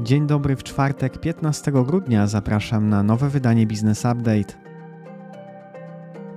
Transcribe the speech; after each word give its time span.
Dzień 0.00 0.26
dobry 0.26 0.56
w 0.56 0.62
czwartek 0.62 1.18
15 1.18 1.72
grudnia 1.72 2.26
zapraszam 2.26 2.88
na 2.88 3.02
nowe 3.02 3.28
wydanie 3.28 3.66
Business 3.66 3.98
Update. 3.98 4.54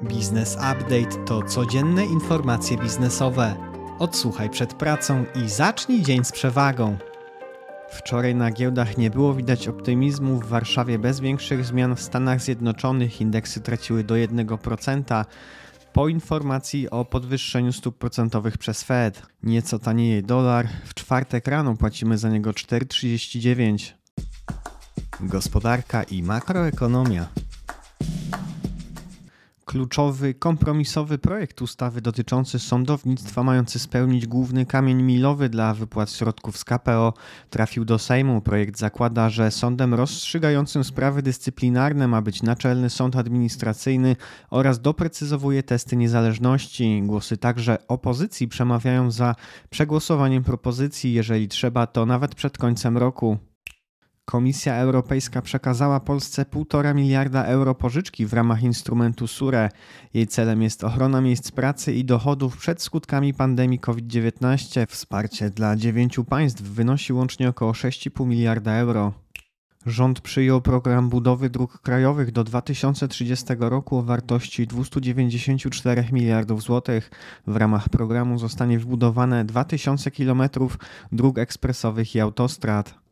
Business 0.01 0.55
Update 0.55 1.25
to 1.25 1.43
codzienne 1.43 2.05
informacje 2.05 2.77
biznesowe. 2.77 3.55
Odsłuchaj 3.99 4.49
przed 4.49 4.73
pracą 4.73 5.25
i 5.45 5.49
zacznij 5.49 6.01
dzień 6.01 6.23
z 6.23 6.31
przewagą. 6.31 6.97
Wczoraj 7.89 8.35
na 8.35 8.51
giełdach 8.51 8.97
nie 8.97 9.09
było 9.09 9.33
widać 9.33 9.67
optymizmu. 9.67 10.39
W 10.39 10.47
Warszawie 10.47 10.99
bez 10.99 11.19
większych 11.19 11.65
zmian 11.65 11.95
w 11.95 12.01
Stanach 12.01 12.41
Zjednoczonych 12.41 13.21
indeksy 13.21 13.61
traciły 13.61 14.03
do 14.03 14.15
1% 14.15 15.25
po 15.93 16.07
informacji 16.07 16.89
o 16.89 17.05
podwyższeniu 17.05 17.73
stóp 17.73 17.97
procentowych 17.97 18.57
przez 18.57 18.83
Fed. 18.83 19.21
Nieco 19.43 19.79
tanieje 19.79 20.21
dolar. 20.21 20.67
W 20.85 20.93
czwartek 20.93 21.47
rano 21.47 21.75
płacimy 21.75 22.17
za 22.17 22.29
niego 22.29 22.51
4,39. 22.51 23.93
Gospodarka 25.19 26.03
i 26.03 26.23
makroekonomia. 26.23 27.27
Kluczowy, 29.67 30.33
kompromisowy 30.33 31.17
projekt 31.17 31.61
ustawy 31.61 32.01
dotyczący 32.01 32.59
sądownictwa, 32.59 33.43
mający 33.43 33.79
spełnić 33.79 34.27
główny 34.27 34.65
kamień 34.65 35.03
milowy 35.03 35.49
dla 35.49 35.73
wypłat 35.73 36.11
środków 36.11 36.57
z 36.57 36.65
KPO, 36.65 37.13
trafił 37.49 37.85
do 37.85 37.99
Sejmu. 37.99 38.41
Projekt 38.41 38.77
zakłada, 38.77 39.29
że 39.29 39.51
sądem 39.51 39.93
rozstrzygającym 39.93 40.83
sprawy 40.83 41.21
dyscyplinarne 41.21 42.07
ma 42.07 42.21
być 42.21 42.43
Naczelny 42.43 42.89
Sąd 42.89 43.15
Administracyjny 43.15 44.15
oraz 44.49 44.81
doprecyzowuje 44.81 45.63
testy 45.63 45.97
niezależności. 45.97 47.01
Głosy 47.05 47.37
także 47.37 47.87
opozycji 47.87 48.47
przemawiają 48.47 49.11
za 49.11 49.35
przegłosowaniem 49.69 50.43
propozycji, 50.43 51.13
jeżeli 51.13 51.47
trzeba, 51.47 51.87
to 51.87 52.05
nawet 52.05 52.35
przed 52.35 52.57
końcem 52.57 52.97
roku. 52.97 53.37
Komisja 54.31 54.75
Europejska 54.75 55.41
przekazała 55.41 55.99
Polsce 55.99 56.43
1,5 56.43 56.95
miliarda 56.95 57.43
euro 57.43 57.75
pożyczki 57.75 58.25
w 58.25 58.33
ramach 58.33 58.63
instrumentu 58.63 59.27
SURE. 59.27 59.69
Jej 60.13 60.27
celem 60.27 60.61
jest 60.61 60.83
ochrona 60.83 61.21
miejsc 61.21 61.51
pracy 61.51 61.93
i 61.93 62.05
dochodów 62.05 62.57
przed 62.57 62.81
skutkami 62.81 63.33
pandemii 63.33 63.79
COVID-19. 63.79 64.85
Wsparcie 64.89 65.49
dla 65.49 65.75
dziewięciu 65.75 66.23
państw 66.23 66.61
wynosi 66.61 67.13
łącznie 67.13 67.49
około 67.49 67.71
6,5 67.71 68.27
miliarda 68.27 68.73
euro. 68.73 69.13
Rząd 69.85 70.21
przyjął 70.21 70.61
program 70.61 71.09
budowy 71.09 71.49
dróg 71.49 71.81
krajowych 71.81 72.31
do 72.31 72.43
2030 72.43 73.45
roku 73.59 73.97
o 73.97 74.03
wartości 74.03 74.67
294 74.67 76.05
miliardów 76.11 76.63
złotych. 76.63 77.11
W 77.47 77.55
ramach 77.55 77.89
programu 77.89 78.39
zostanie 78.39 78.79
wbudowane 78.79 79.45
2000 79.45 80.11
km 80.11 80.43
dróg 81.11 81.37
ekspresowych 81.37 82.15
i 82.15 82.19
autostrad. 82.19 83.06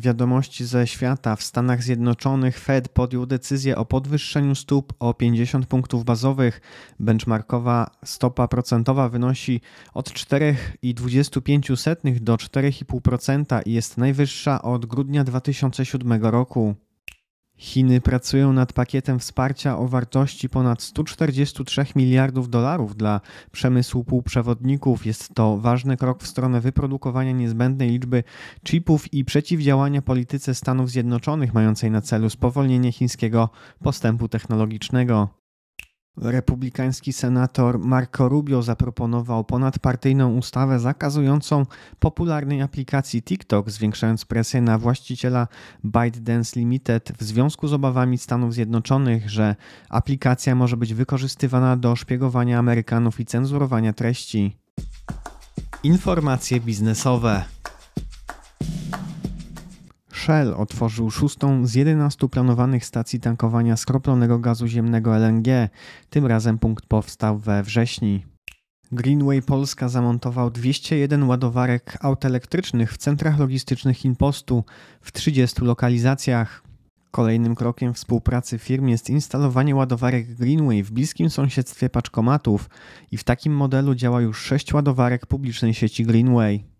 Wiadomości 0.00 0.64
ze 0.64 0.86
świata. 0.86 1.36
W 1.36 1.42
Stanach 1.42 1.82
Zjednoczonych 1.82 2.58
Fed 2.58 2.88
podjął 2.88 3.26
decyzję 3.26 3.76
o 3.76 3.84
podwyższeniu 3.84 4.54
stóp 4.54 4.92
o 4.98 5.14
50 5.14 5.66
punktów 5.66 6.04
bazowych. 6.04 6.60
Benchmarkowa 7.00 7.90
stopa 8.04 8.48
procentowa 8.48 9.08
wynosi 9.08 9.60
od 9.94 10.10
4,25 10.10 12.20
do 12.20 12.36
4,5% 12.36 13.60
i 13.66 13.72
jest 13.72 13.98
najwyższa 13.98 14.62
od 14.62 14.86
grudnia 14.86 15.24
2007 15.24 16.22
roku. 16.22 16.74
Chiny 17.64 18.00
pracują 18.00 18.52
nad 18.52 18.72
pakietem 18.72 19.18
wsparcia 19.18 19.78
o 19.78 19.88
wartości 19.88 20.48
ponad 20.48 20.82
143 20.82 21.86
miliardów 21.96 22.50
dolarów 22.50 22.96
dla 22.96 23.20
przemysłu 23.52 24.04
półprzewodników. 24.04 25.06
Jest 25.06 25.34
to 25.34 25.56
ważny 25.56 25.96
krok 25.96 26.22
w 26.22 26.26
stronę 26.26 26.60
wyprodukowania 26.60 27.32
niezbędnej 27.32 27.90
liczby 27.90 28.24
chipów 28.64 29.14
i 29.14 29.24
przeciwdziałania 29.24 30.02
polityce 30.02 30.54
Stanów 30.54 30.90
Zjednoczonych 30.90 31.54
mającej 31.54 31.90
na 31.90 32.00
celu 32.00 32.30
spowolnienie 32.30 32.92
chińskiego 32.92 33.48
postępu 33.82 34.28
technologicznego. 34.28 35.43
Republikański 36.16 37.12
senator 37.12 37.78
Marco 37.78 38.28
Rubio 38.28 38.62
zaproponował 38.62 39.44
ponadpartyjną 39.44 40.36
ustawę 40.36 40.78
zakazującą 40.78 41.66
popularnej 41.98 42.62
aplikacji 42.62 43.22
TikTok, 43.22 43.70
zwiększając 43.70 44.24
presję 44.24 44.60
na 44.60 44.78
właściciela 44.78 45.48
ByteDance 45.84 46.60
Limited 46.60 47.12
w 47.18 47.22
związku 47.22 47.68
z 47.68 47.72
obawami 47.72 48.18
Stanów 48.18 48.54
Zjednoczonych, 48.54 49.30
że 49.30 49.56
aplikacja 49.88 50.54
może 50.54 50.76
być 50.76 50.94
wykorzystywana 50.94 51.76
do 51.76 51.96
szpiegowania 51.96 52.58
Amerykanów 52.58 53.20
i 53.20 53.24
cenzurowania 53.24 53.92
treści. 53.92 54.56
Informacje 55.82 56.60
biznesowe. 56.60 57.44
Shell 60.24 60.54
otworzył 60.54 61.10
szóstą 61.10 61.66
z 61.66 61.74
11 61.74 62.28
planowanych 62.28 62.84
stacji 62.86 63.20
tankowania 63.20 63.76
skroplonego 63.76 64.38
gazu 64.38 64.66
ziemnego 64.66 65.16
LNG. 65.16 65.46
Tym 66.10 66.26
razem 66.26 66.58
punkt 66.58 66.86
powstał 66.86 67.38
we 67.38 67.62
wrześniu. 67.62 68.20
Greenway 68.92 69.42
Polska 69.42 69.88
zamontował 69.88 70.50
201 70.50 71.22
ładowarek 71.22 71.98
aut 72.00 72.24
elektrycznych 72.24 72.92
w 72.92 72.96
centrach 72.96 73.38
logistycznych 73.38 74.04
Inpostu 74.04 74.64
w 75.00 75.12
30 75.12 75.64
lokalizacjach. 75.64 76.62
Kolejnym 77.10 77.54
krokiem 77.54 77.94
współpracy 77.94 78.58
firm 78.58 78.88
jest 78.88 79.10
instalowanie 79.10 79.74
ładowarek 79.74 80.34
Greenway 80.34 80.82
w 80.82 80.92
bliskim 80.92 81.30
sąsiedztwie 81.30 81.90
paczkomatów 81.90 82.70
i 83.10 83.16
w 83.16 83.24
takim 83.24 83.56
modelu 83.56 83.94
działa 83.94 84.20
już 84.20 84.38
6 84.38 84.74
ładowarek 84.74 85.26
publicznej 85.26 85.74
sieci 85.74 86.04
Greenway. 86.04 86.73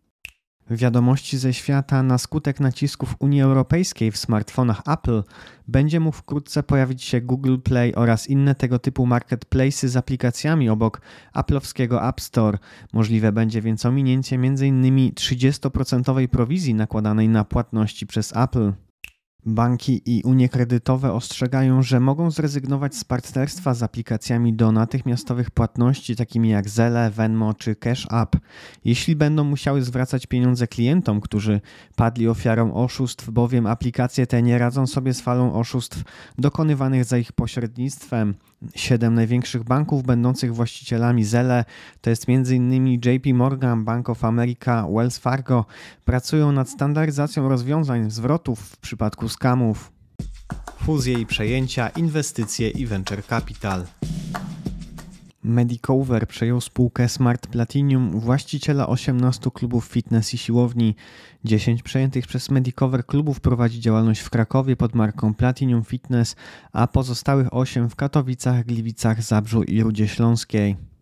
Wiadomości 0.70 1.38
ze 1.38 1.52
świata 1.52 2.02
na 2.02 2.18
skutek 2.18 2.60
nacisków 2.60 3.16
Unii 3.18 3.42
Europejskiej 3.42 4.10
w 4.10 4.16
smartfonach 4.16 4.82
Apple 4.86 5.22
będzie 5.68 6.00
mógł 6.00 6.16
wkrótce 6.16 6.62
pojawić 6.62 7.02
się 7.02 7.20
Google 7.20 7.58
Play 7.58 7.94
oraz 7.94 8.28
inne 8.28 8.54
tego 8.54 8.78
typu 8.78 9.06
marketplacy 9.06 9.88
z 9.88 9.96
aplikacjami 9.96 10.70
obok 10.70 11.00
Apple'owskiego 11.34 12.08
App 12.08 12.20
Store. 12.20 12.58
Możliwe 12.92 13.32
będzie 13.32 13.62
więc 13.62 13.86
ominięcie 13.86 14.36
m.in. 14.36 15.10
30% 15.10 16.28
prowizji 16.28 16.74
nakładanej 16.74 17.28
na 17.28 17.44
płatności 17.44 18.06
przez 18.06 18.36
Apple. 18.36 18.72
Banki 19.46 20.02
i 20.06 20.22
unie 20.22 20.48
kredytowe 20.48 21.12
ostrzegają, 21.12 21.82
że 21.82 22.00
mogą 22.00 22.30
zrezygnować 22.30 22.96
z 22.96 23.04
partnerstwa 23.04 23.74
z 23.74 23.82
aplikacjami 23.82 24.54
do 24.54 24.72
natychmiastowych 24.72 25.50
płatności, 25.50 26.16
takimi 26.16 26.48
jak 26.48 26.68
Zelle, 26.68 27.10
Venmo 27.10 27.54
czy 27.54 27.76
Cash 27.76 28.06
App, 28.12 28.36
jeśli 28.84 29.16
będą 29.16 29.44
musiały 29.44 29.82
zwracać 29.82 30.26
pieniądze 30.26 30.66
klientom, 30.66 31.20
którzy 31.20 31.60
padli 31.96 32.28
ofiarą 32.28 32.74
oszustw, 32.74 33.30
bowiem 33.30 33.66
aplikacje 33.66 34.26
te 34.26 34.42
nie 34.42 34.58
radzą 34.58 34.86
sobie 34.86 35.14
z 35.14 35.20
falą 35.20 35.54
oszustw 35.54 36.02
dokonywanych 36.38 37.04
za 37.04 37.18
ich 37.18 37.32
pośrednictwem. 37.32 38.34
Siedem 38.74 39.14
największych 39.14 39.64
banków 39.64 40.02
będących 40.02 40.54
właścicielami 40.54 41.24
Zelle, 41.24 41.64
to 42.00 42.10
jest 42.10 42.24
m.in. 42.28 42.86
JP 42.86 43.34
Morgan, 43.34 43.84
Bank 43.84 44.10
of 44.10 44.24
America, 44.24 44.86
Wells 44.94 45.18
Fargo, 45.18 45.66
pracują 46.04 46.52
nad 46.52 46.70
standaryzacją 46.70 47.48
rozwiązań 47.48 48.10
zwrotów 48.10 48.60
w 48.60 48.76
przypadku 48.76 49.28
skamów. 49.28 49.92
Fuzje 50.84 51.18
i 51.18 51.26
przejęcia, 51.26 51.88
inwestycje 51.88 52.70
i 52.70 52.86
venture 52.86 53.24
capital. 53.24 53.84
Medicover 55.44 56.28
przejął 56.28 56.60
spółkę 56.60 57.08
Smart 57.08 57.46
Platinum, 57.46 58.20
właściciela 58.20 58.86
18 58.86 59.50
klubów 59.50 59.84
fitness 59.84 60.34
i 60.34 60.38
siłowni. 60.38 60.94
10 61.44 61.82
przejętych 61.82 62.26
przez 62.26 62.50
Medicover 62.50 63.06
klubów 63.06 63.40
prowadzi 63.40 63.80
działalność 63.80 64.20
w 64.20 64.30
Krakowie 64.30 64.76
pod 64.76 64.94
marką 64.94 65.34
Platinum 65.34 65.84
Fitness, 65.84 66.36
a 66.72 66.86
pozostałych 66.86 67.54
8 67.54 67.90
w 67.90 67.96
Katowicach, 67.96 68.66
Gliwicach, 68.66 69.22
Zabrzu 69.22 69.62
i 69.62 69.82
Rudzie 69.82 70.08
Śląskiej. 70.08 70.93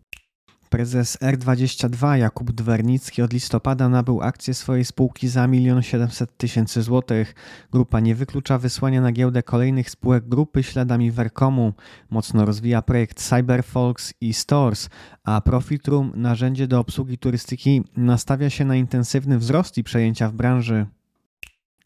Prezes 0.73 1.17
R22 1.21 2.13
Jakub 2.13 2.51
Dwernicki 2.51 3.21
od 3.21 3.33
listopada 3.33 3.89
nabył 3.89 4.21
akcje 4.21 4.53
swojej 4.53 4.85
spółki 4.85 5.27
za 5.27 5.47
1 5.51 5.81
700 5.81 6.37
tysięcy 6.37 6.81
złotych. 6.81 7.35
Grupa 7.71 7.99
nie 7.99 8.15
wyklucza 8.15 8.57
wysłania 8.57 9.01
na 9.01 9.11
giełdę 9.11 9.43
kolejnych 9.43 9.89
spółek 9.89 10.29
grupy 10.29 10.63
śladami 10.63 11.11
Vercomu. 11.11 11.73
Mocno 12.09 12.45
rozwija 12.45 12.81
projekt 12.81 13.21
Cyberfolks 13.21 14.13
i 14.21 14.33
Stores, 14.33 14.89
a 15.23 15.41
Profitroom, 15.41 16.11
narzędzie 16.15 16.67
do 16.67 16.79
obsługi 16.79 17.17
turystyki, 17.17 17.83
nastawia 17.97 18.49
się 18.49 18.65
na 18.65 18.75
intensywny 18.75 19.37
wzrost 19.37 19.77
i 19.77 19.83
przejęcia 19.83 20.29
w 20.29 20.33
branży. 20.33 20.85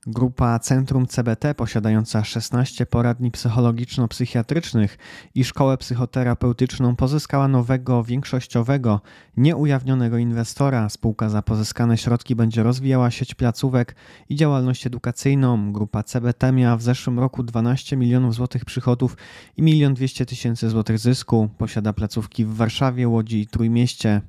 Grupa 0.09 0.59
Centrum 0.59 1.07
CBT, 1.07 1.55
posiadająca 1.55 2.23
16 2.23 2.85
poradni 2.85 3.31
psychologiczno-psychiatrycznych 3.31 4.97
i 5.35 5.43
szkołę 5.43 5.77
psychoterapeutyczną, 5.77 6.95
pozyskała 6.95 7.47
nowego, 7.47 8.03
większościowego, 8.03 9.01
nieujawnionego 9.37 10.17
inwestora. 10.17 10.89
Spółka 10.89 11.29
za 11.29 11.41
pozyskane 11.41 11.97
środki 11.97 12.35
będzie 12.35 12.63
rozwijała 12.63 13.11
sieć 13.11 13.35
placówek 13.35 13.95
i 14.29 14.35
działalność 14.35 14.87
edukacyjną. 14.87 15.73
Grupa 15.73 16.03
CBT 16.03 16.51
miała 16.51 16.77
w 16.77 16.81
zeszłym 16.81 17.19
roku 17.19 17.43
12 17.43 17.97
milionów 17.97 18.35
złotych 18.35 18.65
przychodów 18.65 19.17
i 19.57 19.77
1 19.77 19.93
200 19.93 20.25
tysięcy 20.25 20.69
złotych 20.69 20.99
zysku. 20.99 21.49
Posiada 21.57 21.93
placówki 21.93 22.45
w 22.45 22.55
Warszawie, 22.55 23.07
Łodzi 23.07 23.41
i 23.41 23.47
Trójmieście. 23.47 24.21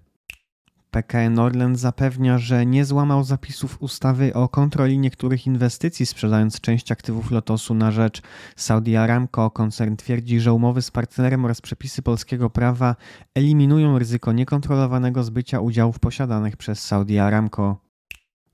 PKN 0.90 1.38
Orlen 1.38 1.76
zapewnia, 1.76 2.38
że 2.38 2.66
nie 2.66 2.84
złamał 2.84 3.24
zapisów 3.24 3.82
ustawy 3.82 4.34
o 4.34 4.48
kontroli 4.48 4.98
niektórych 4.98 5.46
inwestycji, 5.46 6.06
sprzedając 6.06 6.60
część 6.60 6.92
aktywów 6.92 7.30
Lotosu 7.30 7.74
na 7.74 7.90
rzecz 7.90 8.22
Saudi 8.56 8.96
Aramco. 8.96 9.50
Koncern 9.50 9.96
twierdzi, 9.96 10.40
że 10.40 10.52
umowy 10.52 10.82
z 10.82 10.90
partnerem 10.90 11.44
oraz 11.44 11.60
przepisy 11.60 12.02
polskiego 12.02 12.50
prawa 12.50 12.96
eliminują 13.34 13.98
ryzyko 13.98 14.32
niekontrolowanego 14.32 15.22
zbycia 15.24 15.60
udziałów 15.60 15.98
posiadanych 15.98 16.56
przez 16.56 16.84
Saudi 16.84 17.18
Aramco. 17.18 17.87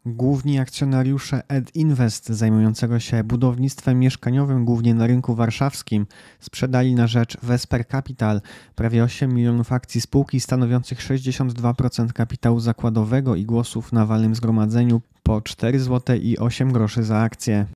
Główni 0.07 0.59
akcjonariusze 0.59 1.43
Ed 1.49 1.77
Invest, 1.77 2.29
zajmującego 2.29 3.01
się 3.01 3.25
budownictwem 3.25 3.99
mieszkaniowym 3.99 4.65
głównie 4.65 4.95
na 4.95 5.07
rynku 5.07 5.35
warszawskim, 5.35 6.07
sprzedali 6.41 6.95
na 6.95 7.07
rzecz 7.07 7.37
Vesper 7.43 7.89
Capital 7.89 8.41
prawie 8.75 9.05
8 9.05 9.35
milionów 9.35 9.73
akcji 9.73 10.01
spółki 10.01 10.41
stanowiących 10.41 10.99
62% 10.99 12.13
kapitału 12.13 12.61
zakładowego 12.61 13.37
i 13.37 13.45
głosów 13.45 13.93
na 13.93 14.07
walnym 14.07 14.35
zgromadzeniu 14.35 15.01
po 15.23 15.41
4 15.41 15.81
zł 15.81 16.17
i 16.17 16.39
8 16.39 16.73
groszy 16.73 17.05
za 17.05 17.19
akcję. 17.19 17.67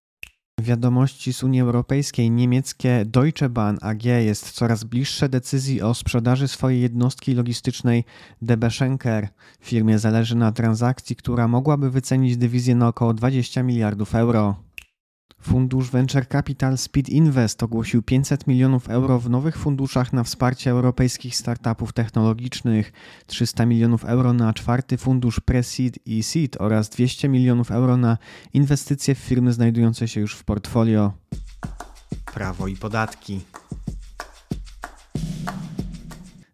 Wiadomości 0.59 1.33
z 1.33 1.43
Unii 1.43 1.61
Europejskiej 1.61 2.31
niemieckie 2.31 3.05
Deutsche 3.07 3.49
Bahn 3.49 3.77
AG 3.81 4.05
jest 4.05 4.51
coraz 4.51 4.85
bliższe 4.85 5.29
decyzji 5.29 5.83
o 5.83 5.95
sprzedaży 5.95 6.49
swojej 6.49 6.81
jednostki 6.81 7.35
logistycznej 7.35 8.05
DB 8.43 8.71
Schenker. 8.71 9.29
Firmie 9.61 9.99
zależy 9.99 10.37
na 10.37 10.53
transakcji, 10.53 11.17
która 11.17 11.49
mogłaby 11.49 11.91
wycenić 11.91 12.37
dywizję 12.37 12.75
na 12.75 12.89
około 12.89 13.15
20 13.15 13.63
miliardów 13.63 14.15
euro. 14.15 14.68
Fundusz 15.41 15.91
Venture 15.91 16.29
Capital 16.29 16.79
Speed 16.79 17.13
Invest 17.13 17.63
ogłosił 17.63 18.03
500 18.03 18.47
milionów 18.47 18.91
euro 18.91 19.19
w 19.19 19.31
nowych 19.31 19.57
funduszach 19.57 20.13
na 20.13 20.25
wsparcie 20.25 20.71
europejskich 20.71 21.37
startupów 21.37 21.93
technologicznych, 21.93 22.93
300 23.27 23.67
milionów 23.67 24.05
euro 24.05 24.33
na 24.33 24.53
czwarty 24.53 24.97
fundusz 24.97 25.41
Pre-Seed 25.41 25.99
i 26.07 26.23
Seed 26.23 26.61
oraz 26.61 26.89
200 26.89 27.29
milionów 27.29 27.71
euro 27.71 27.97
na 27.97 28.19
inwestycje 28.55 29.15
w 29.15 29.19
firmy 29.19 29.53
znajdujące 29.53 30.09
się 30.09 30.21
już 30.21 30.35
w 30.35 30.45
portfolio. 30.45 31.13
Prawo 32.35 32.69
i 32.69 32.77
podatki. 32.77 33.41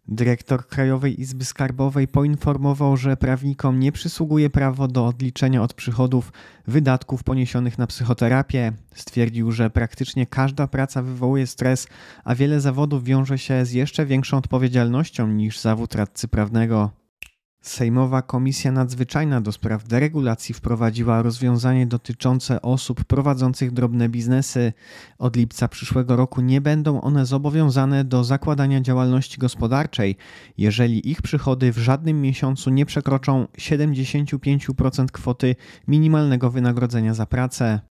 Dyrektor 0.07 0.67
Krajowej 0.67 1.21
Izby 1.21 1.45
Skarbowej 1.45 2.07
poinformował, 2.07 2.97
że 2.97 3.17
prawnikom 3.17 3.79
nie 3.79 3.91
przysługuje 3.91 4.49
prawo 4.49 4.87
do 4.87 5.05
odliczenia 5.05 5.63
od 5.63 5.73
przychodów 5.73 6.31
wydatków 6.67 7.23
poniesionych 7.23 7.77
na 7.77 7.87
psychoterapię. 7.87 8.73
Stwierdził, 8.95 9.51
że 9.51 9.69
praktycznie 9.69 10.25
każda 10.25 10.67
praca 10.67 11.01
wywołuje 11.01 11.47
stres, 11.47 11.87
a 12.23 12.35
wiele 12.35 12.61
zawodów 12.61 13.03
wiąże 13.03 13.37
się 13.37 13.65
z 13.65 13.71
jeszcze 13.71 14.05
większą 14.05 14.37
odpowiedzialnością 14.37 15.27
niż 15.27 15.59
zawód 15.59 15.95
radcy 15.95 16.27
prawnego. 16.27 17.04
Sejmowa 17.67 18.21
Komisja 18.21 18.71
Nadzwyczajna 18.71 19.41
do 19.41 19.51
spraw 19.51 19.87
deregulacji 19.87 20.55
wprowadziła 20.55 21.21
rozwiązanie 21.21 21.87
dotyczące 21.87 22.61
osób 22.61 23.03
prowadzących 23.03 23.71
drobne 23.71 24.09
biznesy. 24.09 24.73
Od 25.17 25.35
lipca 25.35 25.67
przyszłego 25.67 26.15
roku 26.15 26.41
nie 26.41 26.61
będą 26.61 27.01
one 27.01 27.25
zobowiązane 27.25 28.03
do 28.03 28.23
zakładania 28.23 28.81
działalności 28.81 29.37
gospodarczej, 29.37 30.15
jeżeli 30.57 31.09
ich 31.09 31.21
przychody 31.21 31.71
w 31.71 31.77
żadnym 31.77 32.21
miesiącu 32.21 32.69
nie 32.69 32.85
przekroczą 32.85 33.47
75% 33.57 35.05
kwoty 35.05 35.55
minimalnego 35.87 36.49
wynagrodzenia 36.49 37.13
za 37.13 37.25
pracę. 37.25 37.94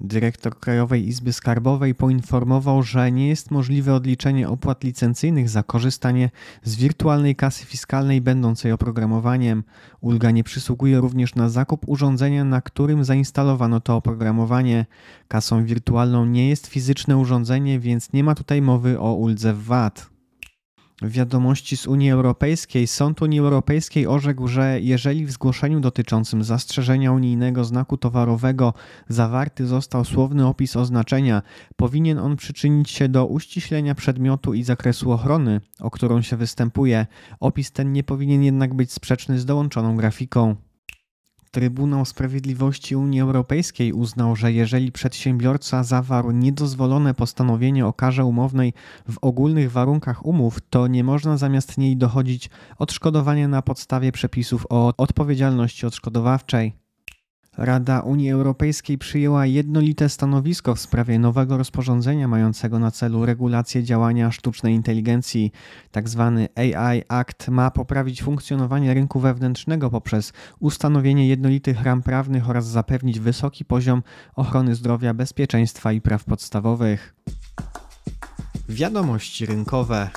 Dyrektor 0.00 0.58
Krajowej 0.58 1.08
Izby 1.08 1.32
Skarbowej 1.32 1.94
poinformował, 1.94 2.82
że 2.82 3.12
nie 3.12 3.28
jest 3.28 3.50
możliwe 3.50 3.94
odliczenie 3.94 4.48
opłat 4.48 4.84
licencyjnych 4.84 5.48
za 5.48 5.62
korzystanie 5.62 6.30
z 6.62 6.76
wirtualnej 6.76 7.36
kasy 7.36 7.64
fiskalnej 7.64 8.20
będącej 8.20 8.72
oprogramowaniem. 8.72 9.64
Ulga 10.00 10.30
nie 10.30 10.44
przysługuje 10.44 11.00
również 11.00 11.34
na 11.34 11.48
zakup 11.48 11.88
urządzenia, 11.88 12.44
na 12.44 12.60
którym 12.60 13.04
zainstalowano 13.04 13.80
to 13.80 13.96
oprogramowanie. 13.96 14.86
Kasą 15.28 15.64
wirtualną 15.64 16.24
nie 16.24 16.48
jest 16.48 16.66
fizyczne 16.66 17.16
urządzenie, 17.16 17.80
więc 17.80 18.12
nie 18.12 18.24
ma 18.24 18.34
tutaj 18.34 18.62
mowy 18.62 19.00
o 19.00 19.14
uldze 19.14 19.54
w 19.54 19.64
VAT 19.64 20.13
wiadomości 21.02 21.76
z 21.76 21.86
Unii 21.86 22.10
Europejskiej. 22.10 22.86
Sąd 22.86 23.22
Unii 23.22 23.40
Europejskiej 23.40 24.06
orzekł, 24.06 24.48
że 24.48 24.80
jeżeli 24.80 25.26
w 25.26 25.30
zgłoszeniu 25.30 25.80
dotyczącym 25.80 26.44
zastrzeżenia 26.44 27.12
unijnego 27.12 27.64
znaku 27.64 27.96
towarowego 27.96 28.74
zawarty 29.08 29.66
został 29.66 30.04
słowny 30.04 30.46
opis 30.46 30.76
oznaczenia, 30.76 31.42
powinien 31.76 32.18
on 32.18 32.36
przyczynić 32.36 32.90
się 32.90 33.08
do 33.08 33.26
uściślenia 33.26 33.94
przedmiotu 33.94 34.54
i 34.54 34.62
zakresu 34.62 35.12
ochrony, 35.12 35.60
o 35.80 35.90
którą 35.90 36.22
się 36.22 36.36
występuje. 36.36 37.06
Opis 37.40 37.72
ten 37.72 37.92
nie 37.92 38.04
powinien 38.04 38.42
jednak 38.42 38.74
być 38.74 38.92
sprzeczny 38.92 39.38
z 39.38 39.44
dołączoną 39.44 39.96
grafiką. 39.96 40.56
Trybunał 41.54 42.04
Sprawiedliwości 42.04 42.96
Unii 42.96 43.20
Europejskiej 43.20 43.92
uznał, 43.92 44.36
że 44.36 44.52
jeżeli 44.52 44.92
przedsiębiorca 44.92 45.84
zawarł 45.84 46.30
niedozwolone 46.30 47.14
postanowienie 47.14 47.86
o 47.86 47.92
karze 47.92 48.24
umownej 48.24 48.72
w 49.08 49.18
ogólnych 49.20 49.72
warunkach 49.72 50.26
umów, 50.26 50.58
to 50.70 50.86
nie 50.86 51.04
można 51.04 51.36
zamiast 51.36 51.78
niej 51.78 51.96
dochodzić 51.96 52.50
odszkodowania 52.78 53.48
na 53.48 53.62
podstawie 53.62 54.12
przepisów 54.12 54.66
o 54.70 54.92
odpowiedzialności 54.96 55.86
odszkodowawczej. 55.86 56.83
Rada 57.58 58.00
Unii 58.00 58.30
Europejskiej 58.30 58.98
przyjęła 58.98 59.46
jednolite 59.46 60.08
stanowisko 60.08 60.74
w 60.74 60.80
sprawie 60.80 61.18
nowego 61.18 61.58
rozporządzenia 61.58 62.28
mającego 62.28 62.78
na 62.78 62.90
celu 62.90 63.26
regulację 63.26 63.84
działania 63.84 64.30
sztucznej 64.30 64.74
inteligencji. 64.74 65.52
Tak 65.90 66.08
zwany 66.08 66.48
AI 66.54 67.02
Act 67.08 67.48
ma 67.48 67.70
poprawić 67.70 68.22
funkcjonowanie 68.22 68.94
rynku 68.94 69.20
wewnętrznego 69.20 69.90
poprzez 69.90 70.32
ustanowienie 70.60 71.28
jednolitych 71.28 71.82
ram 71.82 72.02
prawnych 72.02 72.50
oraz 72.50 72.66
zapewnić 72.66 73.20
wysoki 73.20 73.64
poziom 73.64 74.02
ochrony 74.34 74.74
zdrowia, 74.74 75.14
bezpieczeństwa 75.14 75.92
i 75.92 76.00
praw 76.00 76.24
podstawowych. 76.24 77.14
Wiadomości 78.68 79.46
rynkowe. 79.46 80.10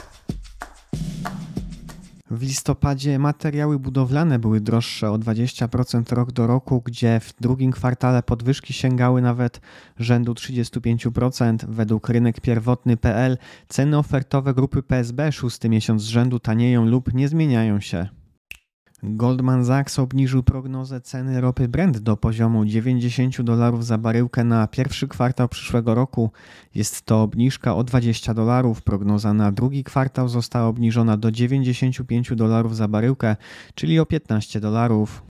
W 2.32 2.42
listopadzie 2.42 3.20
materiały 3.20 3.80
budowlane 3.80 4.40
były 4.40 4.62
droższe 4.62 5.12
o 5.12 5.18
20% 5.18 6.16
rok 6.16 6.32
do 6.32 6.48
roku, 6.48 6.82
gdzie 6.86 7.20
w 7.20 7.34
drugim 7.42 7.72
kwartale 7.72 8.24
podwyżki 8.24 8.74
sięgały 8.74 9.22
nawet 9.22 9.62
rzędu 10.00 10.34
35%. 10.34 11.66
Według 11.68 12.10
rynek 12.10 12.42
pierwotny.pl 12.42 13.38
ceny 13.68 13.98
ofertowe 13.98 14.54
grupy 14.54 14.84
PSB 14.84 15.32
szósty 15.32 15.70
miesiąc 15.70 16.02
z 16.02 16.08
rzędu 16.08 16.40
tanieją 16.40 16.86
lub 16.86 17.14
nie 17.14 17.28
zmieniają 17.28 17.80
się. 17.80 18.17
Goldman 19.04 19.66
Sachs 19.66 20.00
obniżył 20.00 20.44
prognozę 20.44 21.02
ceny 21.02 21.42
ropy 21.42 21.68
Brent 21.68 21.98
do 21.98 22.18
poziomu 22.18 22.66
90 22.66 23.42
dolarów 23.42 23.86
za 23.86 23.98
baryłkę 23.98 24.44
na 24.44 24.68
pierwszy 24.68 25.08
kwartał 25.08 25.50
przyszłego 25.50 25.96
roku. 25.96 26.32
Jest 26.76 27.02
to 27.02 27.22
obniżka 27.22 27.76
o 27.76 27.84
20 27.84 28.34
dolarów. 28.34 28.82
Prognoza 28.82 29.34
na 29.34 29.52
drugi 29.52 29.84
kwartał 29.84 30.30
została 30.30 30.68
obniżona 30.68 31.18
do 31.18 31.32
95 31.32 32.36
dolarów 32.36 32.76
za 32.76 32.88
baryłkę, 32.88 33.36
czyli 33.76 34.00
o 34.00 34.06
15 34.06 34.60
dolarów. 34.60 35.24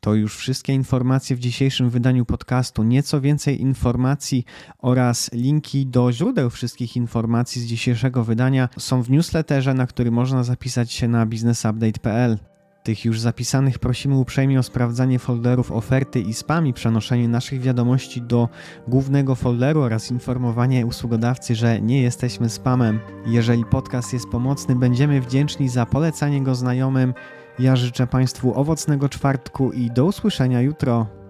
To 0.00 0.14
już 0.14 0.36
wszystkie 0.36 0.72
informacje 0.74 1.36
w 1.36 1.38
dzisiejszym 1.38 1.90
wydaniu 1.90 2.24
podcastu. 2.24 2.82
Nieco 2.82 3.20
więcej 3.20 3.60
informacji 3.60 4.44
oraz 4.78 5.32
linki 5.32 5.86
do 5.86 6.12
źródeł 6.12 6.50
wszystkich 6.50 6.96
informacji 6.96 7.62
z 7.62 7.66
dzisiejszego 7.66 8.24
wydania 8.24 8.68
są 8.78 9.02
w 9.02 9.10
newsletterze, 9.10 9.74
na 9.74 9.86
który 9.86 10.10
można 10.10 10.44
zapisać 10.44 10.92
się 10.92 11.08
na 11.08 11.26
businessupdate.pl. 11.26 12.53
Tych 12.84 13.04
już 13.04 13.20
zapisanych 13.20 13.78
prosimy 13.78 14.16
uprzejmie 14.18 14.58
o 14.58 14.62
sprawdzanie 14.62 15.18
folderów 15.18 15.72
oferty 15.72 16.20
i 16.20 16.34
spam 16.34 16.66
i 16.66 16.72
przenoszenie 16.72 17.28
naszych 17.28 17.60
wiadomości 17.60 18.22
do 18.22 18.48
głównego 18.88 19.34
folderu 19.34 19.80
oraz 19.80 20.10
informowanie 20.10 20.86
usługodawcy, 20.86 21.54
że 21.54 21.80
nie 21.80 22.02
jesteśmy 22.02 22.48
spamem. 22.48 23.00
Jeżeli 23.26 23.64
podcast 23.64 24.12
jest 24.12 24.28
pomocny, 24.28 24.76
będziemy 24.76 25.20
wdzięczni 25.20 25.68
za 25.68 25.86
polecanie 25.86 26.42
go 26.42 26.54
znajomym. 26.54 27.14
Ja 27.58 27.76
życzę 27.76 28.06
Państwu 28.06 28.60
owocnego 28.60 29.08
czwartku 29.08 29.72
i 29.72 29.90
do 29.90 30.04
usłyszenia 30.04 30.60
jutro. 30.60 31.23